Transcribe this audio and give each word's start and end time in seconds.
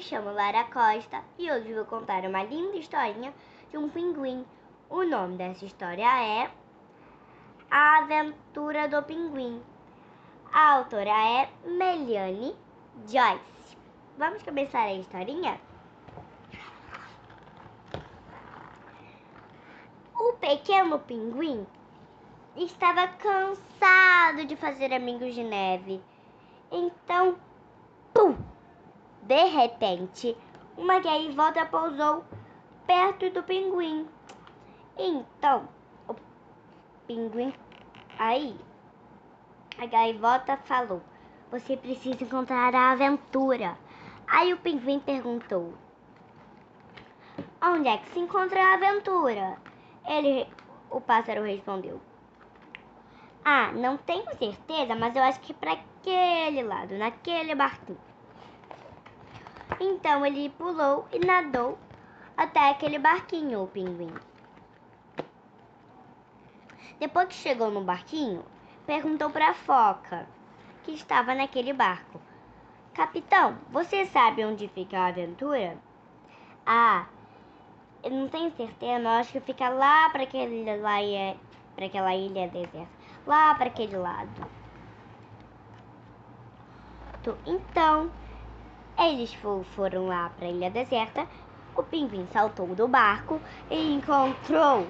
chamo 0.00 0.32
Lara 0.32 0.64
Costa 0.64 1.22
e 1.38 1.50
hoje 1.50 1.72
vou 1.72 1.84
contar 1.84 2.24
uma 2.24 2.42
linda 2.42 2.76
historinha 2.76 3.32
de 3.70 3.76
um 3.76 3.88
pinguim. 3.88 4.44
O 4.88 5.02
nome 5.04 5.36
dessa 5.36 5.64
história 5.64 6.06
é 6.22 6.50
A 7.70 7.98
Aventura 7.98 8.88
do 8.88 9.02
Pinguim. 9.02 9.62
A 10.52 10.74
autora 10.74 11.10
é 11.10 11.48
Meliane 11.64 12.54
Joyce. 13.06 13.76
Vamos 14.16 14.42
começar 14.42 14.82
a 14.82 14.94
historinha? 14.94 15.60
O 20.14 20.32
pequeno 20.34 20.98
pinguim 21.00 21.66
estava 22.56 23.08
cansado 23.08 24.44
de 24.46 24.56
fazer 24.56 24.92
amigos 24.92 25.34
de 25.34 25.42
neve. 25.42 26.00
Então! 26.70 27.36
De 29.26 29.42
repente, 29.44 30.36
uma 30.76 31.00
gaivota 31.00 31.64
pousou 31.64 32.22
perto 32.86 33.30
do 33.30 33.42
pinguim. 33.42 34.06
Então, 34.98 35.66
o 36.06 36.14
pinguim. 37.06 37.50
Aí, 38.18 38.54
a 39.78 39.86
gaivota 39.86 40.58
falou: 40.58 41.00
Você 41.50 41.74
precisa 41.74 42.22
encontrar 42.22 42.74
a 42.74 42.90
aventura. 42.90 43.78
Aí 44.28 44.52
o 44.52 44.58
pinguim 44.58 45.00
perguntou: 45.00 45.72
Onde 47.62 47.88
é 47.88 47.96
que 47.96 48.10
se 48.10 48.18
encontra 48.18 48.62
a 48.62 48.74
aventura? 48.74 49.56
Ele, 50.06 50.46
o 50.90 51.00
pássaro 51.00 51.44
respondeu: 51.44 51.98
Ah, 53.42 53.72
não 53.72 53.96
tenho 53.96 54.26
certeza, 54.36 54.94
mas 54.94 55.16
eu 55.16 55.22
acho 55.22 55.40
que 55.40 55.54
para 55.54 55.72
aquele 55.72 56.62
lado, 56.62 56.98
naquele 56.98 57.54
barquinho. 57.54 58.13
Então 59.80 60.24
ele 60.24 60.50
pulou 60.50 61.06
e 61.12 61.18
nadou 61.18 61.78
até 62.36 62.70
aquele 62.70 62.98
barquinho, 62.98 63.62
o 63.62 63.68
pinguim. 63.68 64.12
Depois 66.98 67.28
que 67.28 67.34
chegou 67.34 67.70
no 67.70 67.82
barquinho, 67.82 68.44
perguntou 68.86 69.30
para 69.30 69.50
a 69.50 69.54
foca, 69.54 70.26
que 70.84 70.92
estava 70.92 71.34
naquele 71.34 71.72
barco: 71.72 72.20
Capitão, 72.92 73.58
você 73.70 74.06
sabe 74.06 74.44
onde 74.44 74.68
fica 74.68 74.98
a 74.98 75.06
aventura? 75.06 75.76
Ah, 76.64 77.06
eu 78.02 78.10
não 78.10 78.28
tenho 78.28 78.50
certeza, 78.52 79.02
mas 79.02 79.20
acho 79.20 79.32
que 79.32 79.40
fica 79.40 79.68
lá 79.68 80.08
para 80.10 80.22
é 80.22 81.36
para 81.74 81.86
aquela 81.86 82.14
ilha 82.14 82.48
deserta, 82.48 82.88
lá 83.26 83.54
para 83.54 83.66
aquele 83.66 83.96
lado. 83.96 84.30
Então, 87.46 88.10
eles 88.98 89.34
foram 89.74 90.06
lá 90.06 90.30
para 90.36 90.46
a 90.46 90.50
ilha 90.50 90.70
deserta. 90.70 91.26
O 91.76 91.82
pinguim 91.82 92.26
saltou 92.32 92.68
do 92.68 92.86
barco 92.86 93.40
e 93.68 93.94
encontrou 93.94 94.86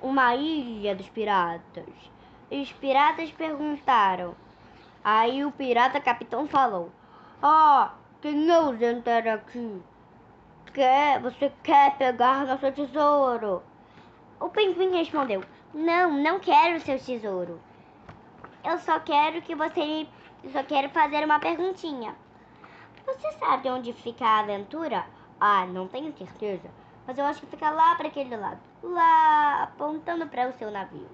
uma 0.00 0.34
ilha 0.34 0.94
dos 0.94 1.08
piratas. 1.10 1.84
E 2.50 2.62
os 2.62 2.72
piratas 2.72 3.30
perguntaram. 3.32 4.34
Aí 5.04 5.44
o 5.44 5.52
pirata 5.52 6.00
capitão 6.00 6.48
falou: 6.48 6.90
Ah, 7.42 7.92
quem 8.22 8.50
ousa 8.50 8.86
entrar 8.86 9.28
aqui? 9.28 9.82
Quer, 10.72 11.20
você 11.20 11.52
quer 11.62 11.96
pegar 11.98 12.46
nosso 12.46 12.72
tesouro? 12.72 13.62
O 14.40 14.48
pinguim 14.48 14.96
respondeu: 14.96 15.44
Não, 15.74 16.12
não 16.12 16.40
quero 16.40 16.80
seu 16.80 16.98
tesouro. 16.98 17.60
Eu 18.64 18.78
só 18.78 18.98
quero 19.00 19.42
que 19.42 19.54
você. 19.54 20.06
Eu 20.42 20.50
só 20.50 20.62
quero 20.62 20.88
fazer 20.88 21.24
uma 21.24 21.38
perguntinha. 21.38 22.14
Você 23.08 23.32
sabe 23.38 23.70
onde 23.70 23.90
fica 23.94 24.22
a 24.22 24.40
aventura? 24.40 25.06
Ah, 25.40 25.64
não 25.64 25.88
tenho 25.88 26.12
certeza. 26.12 26.70
Mas 27.06 27.16
eu 27.16 27.24
acho 27.24 27.40
que 27.40 27.46
fica 27.46 27.70
lá 27.70 27.94
para 27.94 28.08
aquele 28.08 28.36
lado. 28.36 28.60
Lá, 28.82 29.62
apontando 29.62 30.26
para 30.26 30.46
o 30.46 30.52
seu 30.52 30.70
navio. 30.70 31.08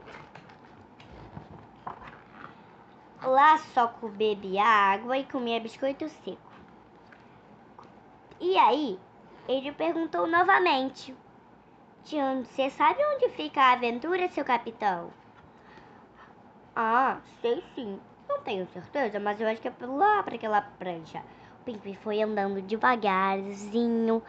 Lá 3.23 3.59
só 3.59 3.87
bebia 4.03 4.65
água 4.65 5.17
e 5.17 5.25
comia 5.25 5.61
biscoito 5.61 6.09
seco. 6.09 6.53
E 8.41 8.59
aí, 8.59 8.99
ele 9.49 9.71
perguntou 9.71 10.27
novamente: 10.27 11.15
Você 12.05 12.71
sabe 12.71 12.99
onde 13.15 13.29
fica 13.31 13.61
a 13.61 13.73
aventura, 13.73 14.29
seu 14.31 14.45
capitão? 14.45 15.11
Ah, 16.75 17.21
sei 17.41 17.63
sim. 17.77 18.01
Não 18.29 18.41
tenho 18.41 18.67
certeza, 18.67 19.21
mas 19.21 19.41
eu 19.41 19.47
acho 19.47 19.63
que 19.63 19.69
é 19.69 19.73
lá 19.87 20.25
para 20.25 20.35
aquela 20.35 20.61
prancha. 20.61 21.23
Pinguim 21.65 21.95
foi 21.95 22.21
andando 22.21 22.61
devagarzinho 22.61 24.23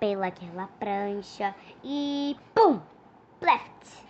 pelaquela 0.00 0.68
prancha 0.78 1.54
e 1.82 2.36
pum! 2.52 2.80
Pleft! 3.38 4.04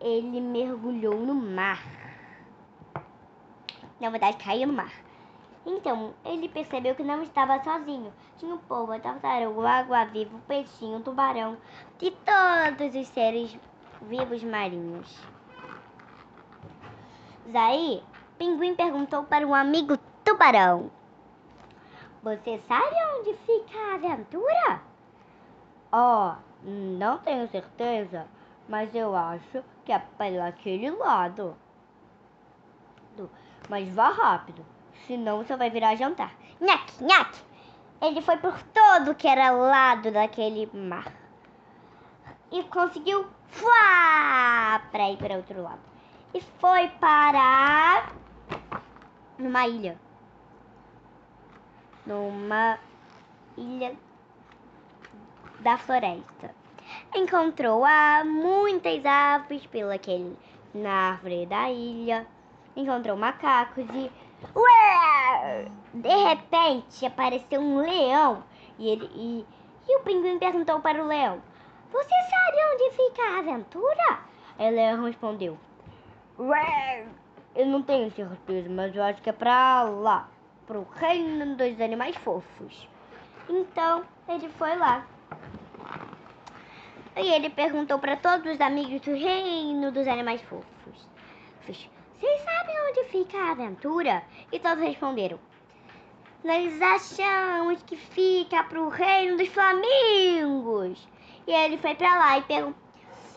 Ele 0.00 0.40
mergulhou 0.40 1.20
no 1.20 1.34
mar. 1.34 1.82
Na 4.00 4.10
verdade, 4.10 4.36
caiu 4.38 4.66
no 4.66 4.72
mar. 4.72 4.92
Então, 5.64 6.14
ele 6.24 6.48
percebeu 6.48 6.94
que 6.94 7.04
não 7.04 7.22
estava 7.22 7.62
sozinho. 7.62 8.12
Tinha 8.38 8.54
o 8.54 8.58
povo, 8.58 8.92
a 8.92 8.98
tartaruga, 8.98 9.60
o 9.60 9.66
água-viva, 9.66 10.36
o 10.36 10.40
peixinho, 10.40 10.98
o 10.98 11.02
tubarão 11.02 11.56
e 12.00 12.10
todos 12.10 12.96
os 12.96 13.06
seres 13.08 13.56
vivos 14.00 14.42
marinhos. 14.42 15.16
Daí, 17.46 18.02
Pinguim 18.38 18.74
perguntou 18.74 19.24
para 19.24 19.46
um 19.46 19.54
amigo 19.54 19.96
tubarão. 20.24 20.90
Você 22.22 22.62
sabe 22.68 22.94
onde 23.18 23.34
fica 23.38 23.76
a 23.76 23.94
aventura? 23.96 24.80
Oh, 25.92 26.34
não 26.62 27.18
tenho 27.18 27.48
certeza, 27.48 28.28
mas 28.68 28.94
eu 28.94 29.16
acho 29.16 29.64
que 29.84 29.90
é 29.90 29.98
pelo 29.98 30.40
aquele 30.40 30.88
lado. 30.92 31.56
Mas 33.68 33.92
vá 33.92 34.10
rápido, 34.10 34.64
senão 35.08 35.38
você 35.38 35.56
vai 35.56 35.68
virar 35.68 35.96
jantar. 35.96 36.32
Nhaque, 36.60 37.02
nhaque! 37.02 37.42
Ele 38.00 38.22
foi 38.22 38.36
por 38.36 38.56
todo 38.72 39.16
que 39.16 39.26
era 39.26 39.50
lado 39.50 40.12
daquele 40.12 40.70
mar. 40.72 41.12
E 42.52 42.62
conseguiu 42.64 43.26
para 44.92 45.10
ir 45.10 45.16
para 45.16 45.36
outro 45.38 45.60
lado. 45.60 45.80
E 46.32 46.40
foi 46.40 46.86
parar 47.00 48.14
numa 49.36 49.66
ilha 49.66 49.98
numa 52.06 52.78
ilha 53.56 53.94
da 55.60 55.78
floresta. 55.78 56.54
Encontrou 57.14 57.84
ah, 57.84 58.22
muitas 58.24 59.04
aves 59.04 59.64
pela 59.66 59.94
aquele, 59.94 60.36
na 60.74 61.10
árvore 61.10 61.46
da 61.46 61.70
ilha. 61.70 62.26
Encontrou 62.76 63.16
macacos 63.16 63.86
e. 63.94 64.10
Ué! 64.56 65.68
De 65.94 66.08
repente 66.08 67.06
apareceu 67.06 67.60
um 67.60 67.78
leão 67.78 68.42
e, 68.78 68.88
ele, 68.88 69.08
e, 69.14 69.46
e 69.88 69.96
o 69.98 70.00
pinguim 70.00 70.38
perguntou 70.38 70.80
para 70.80 71.02
o 71.02 71.06
leão: 71.06 71.40
Você 71.92 72.14
sabe 72.30 72.56
onde 72.72 72.96
fica 72.96 73.22
a 73.22 73.38
aventura? 73.38 74.18
Aí 74.58 74.72
o 74.72 74.74
leão 74.74 75.04
respondeu: 75.04 75.58
Ué! 76.38 77.06
Eu 77.54 77.66
não 77.66 77.82
tenho 77.82 78.10
certeza, 78.10 78.68
mas 78.70 78.96
eu 78.96 79.02
acho 79.02 79.22
que 79.22 79.28
é 79.28 79.32
pra 79.32 79.82
lá 79.82 80.28
para 80.66 80.78
o 80.78 80.86
reino 80.94 81.56
dos 81.56 81.80
animais 81.80 82.16
fofos. 82.16 82.88
Então 83.48 84.04
ele 84.28 84.48
foi 84.50 84.76
lá. 84.76 85.06
E 87.16 87.30
ele 87.30 87.50
perguntou 87.50 87.98
para 87.98 88.16
todos 88.16 88.54
os 88.54 88.60
amigos 88.60 89.00
do 89.02 89.12
reino 89.12 89.92
dos 89.92 90.08
animais 90.08 90.40
fofos: 90.42 91.08
Vocês 91.66 92.40
sabem 92.42 92.76
onde 92.88 93.04
fica 93.04 93.36
a 93.36 93.50
aventura? 93.50 94.22
E 94.50 94.58
todos 94.58 94.82
responderam: 94.82 95.38
Nós 96.42 96.80
achamos 96.80 97.82
que 97.82 97.96
fica 97.96 98.64
para 98.64 98.80
o 98.80 98.88
reino 98.88 99.36
dos 99.36 99.48
flamingos. 99.48 101.06
E 101.46 101.52
ele 101.52 101.76
foi 101.76 101.94
para 101.94 102.18
lá 102.18 102.38
e, 102.38 102.42
pergun 102.42 102.72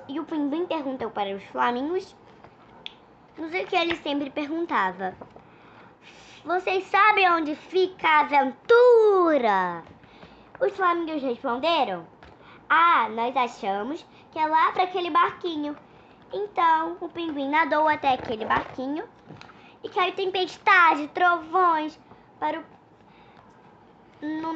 e 0.08 0.20
o 0.20 0.24
pinguim 0.24 0.66
perguntou 0.68 1.10
para 1.10 1.36
os 1.36 1.44
flamingos. 1.46 2.16
Não 3.38 3.50
sei 3.50 3.64
o 3.64 3.68
que 3.68 3.76
ele 3.76 3.96
sempre 3.98 4.30
perguntava. 4.30 5.16
Vocês 6.46 6.84
sabem 6.84 7.28
onde 7.32 7.56
fica 7.56 8.08
a 8.08 8.20
aventura? 8.20 9.84
Os 10.60 10.76
flamingos 10.76 11.24
responderam: 11.24 12.06
Ah, 12.70 13.10
nós 13.10 13.36
achamos 13.36 14.06
que 14.32 14.38
é 14.38 14.46
lá 14.46 14.72
para 14.72 14.84
aquele 14.84 15.10
barquinho. 15.10 15.76
Então 16.32 16.98
o 17.02 17.10
pinguim 17.10 17.50
nadou 17.50 17.88
até 17.88 18.14
aquele 18.14 18.46
barquinho 18.46 19.04
e 19.84 19.90
caiu 19.90 20.14
tempestade, 20.14 21.08
trovões 21.08 22.00
para 22.40 22.60
o, 22.60 22.64
no, 24.22 24.56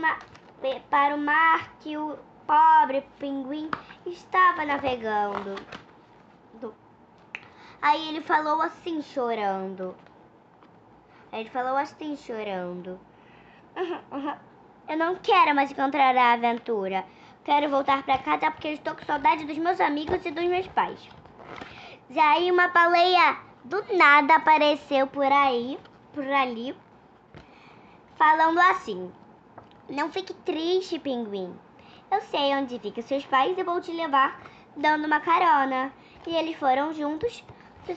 para 0.91 1.15
o 1.15 1.17
mar 1.17 1.73
que 1.79 1.97
o 1.97 2.19
pobre 2.45 3.01
pinguim 3.17 3.67
estava 4.05 4.63
navegando. 4.63 5.55
Aí 7.81 8.09
ele 8.09 8.21
falou 8.21 8.61
assim, 8.61 9.01
chorando. 9.01 9.95
Ele 11.31 11.49
falou 11.49 11.77
assim, 11.77 12.17
chorando. 12.17 12.99
Eu 14.87 14.97
não 14.97 15.15
quero 15.17 15.53
mais 15.55 15.71
encontrar 15.71 16.15
a 16.15 16.33
aventura. 16.33 17.05
Quero 17.43 17.69
voltar 17.69 18.03
para 18.03 18.17
casa 18.17 18.51
porque 18.51 18.69
estou 18.69 18.95
com 18.95 19.05
saudade 19.05 19.45
dos 19.45 19.57
meus 19.57 19.79
amigos 19.79 20.25
e 20.25 20.31
dos 20.31 20.45
meus 20.45 20.67
pais. 20.67 20.99
E 22.09 22.19
aí 22.19 22.51
uma 22.51 22.67
baleia 22.69 23.37
do 23.63 23.83
nada 23.95 24.35
apareceu 24.35 25.05
por 25.07 25.31
aí, 25.31 25.79
por 26.13 26.25
ali, 26.25 26.75
falando 28.15 28.59
assim: 28.59 29.11
Não 29.87 30.11
fique 30.11 30.33
triste, 30.33 30.97
pinguim. 30.97 31.55
Eu 32.11 32.21
sei 32.21 32.55
onde 32.55 32.79
ficam 32.79 33.03
seus 33.03 33.25
pais 33.25 33.57
e 33.57 33.63
vou 33.63 33.79
te 33.79 33.91
levar 33.91 34.41
dando 34.75 35.05
uma 35.05 35.19
carona. 35.19 35.93
E 36.25 36.35
eles 36.35 36.55
foram 36.57 36.93
juntos 36.93 37.43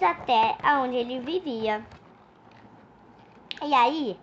até 0.00 0.56
aonde 0.62 0.96
ele 0.96 1.20
vivia. 1.20 1.84
E 3.64 3.72
aí, 3.72 4.18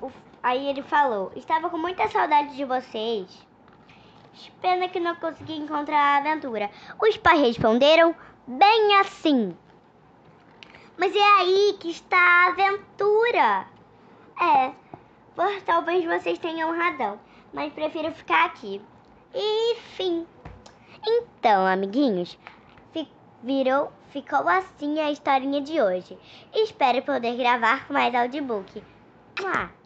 o, 0.00 0.10
aí 0.42 0.68
ele 0.68 0.82
falou: 0.82 1.32
Estava 1.34 1.68
com 1.68 1.76
muita 1.76 2.08
saudade 2.08 2.54
de 2.54 2.64
vocês. 2.64 3.44
Pena 4.60 4.88
que 4.88 5.00
não 5.00 5.16
consegui 5.16 5.56
encontrar 5.56 5.98
a 5.98 6.16
aventura. 6.18 6.70
Os 7.00 7.16
pais 7.16 7.40
responderam: 7.40 8.14
Bem 8.46 8.96
assim. 9.00 9.56
Mas 10.96 11.14
é 11.14 11.40
aí 11.40 11.76
que 11.80 11.90
está 11.90 12.16
a 12.16 12.46
aventura. 12.48 13.66
É, 14.40 14.72
talvez 15.66 16.04
vocês 16.04 16.38
tenham 16.38 16.76
razão, 16.76 17.18
mas 17.52 17.72
prefiro 17.72 18.12
ficar 18.12 18.44
aqui. 18.44 18.80
E 19.34 19.76
fim. 19.96 20.24
Então, 21.04 21.66
amiguinhos, 21.66 22.38
virou, 23.44 23.92
ficou 24.08 24.48
assim 24.48 24.98
a 24.98 25.10
historinha 25.10 25.60
de 25.60 25.80
hoje. 25.80 26.18
Espero 26.54 27.02
poder 27.02 27.36
gravar 27.36 27.86
mais 27.90 28.14
audiobook. 28.14 28.82
Mua! 29.38 29.83